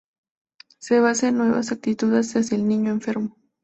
Se 0.79 0.99
basa 0.99 1.27
en 1.27 1.37
nuevas 1.37 1.71
actitudes 1.71 2.35
hacia 2.35 2.55
el 2.57 2.67
niño 2.67 2.89
enfermo. 2.91 3.37